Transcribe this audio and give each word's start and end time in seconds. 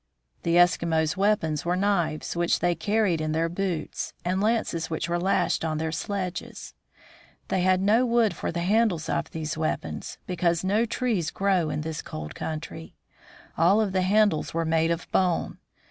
The 0.41 0.55
Eskimos' 0.55 1.15
weapons 1.15 1.63
were 1.63 1.75
knives, 1.75 2.35
which 2.35 2.57
they 2.59 2.73
4 2.73 2.73
2 2.73 2.73
THE 2.73 2.73
FROZEN 2.85 2.91
NORTH 2.95 2.97
carried 2.97 3.21
in 3.21 3.31
their 3.33 3.49
boots, 3.49 4.13
and 4.25 4.41
lances, 4.41 4.89
which 4.89 5.07
were 5.07 5.19
lashed 5.19 5.63
on 5.63 5.77
their 5.77 5.91
sledges. 5.91 6.73
They 7.49 7.61
had 7.61 7.81
no 7.81 8.03
wood 8.07 8.35
for 8.35 8.51
the 8.51 8.61
handles 8.61 9.07
of 9.09 9.29
these 9.29 9.59
weap 9.59 9.85
ons, 9.85 10.17
because 10.25 10.63
no 10.63 10.85
trees 10.87 11.29
grow 11.29 11.69
in 11.69 11.81
this 11.81 12.01
cold 12.01 12.33
country. 12.33 12.95
All 13.59 13.79
of 13.79 13.91
the 13.91 14.01
handles 14.01 14.55
were 14.55 14.65
made 14.65 14.89
of 14.89 15.05
bone. 15.11 15.59